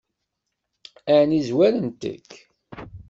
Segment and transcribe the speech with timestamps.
[1.17, 2.29] Ɛni zwarent-k?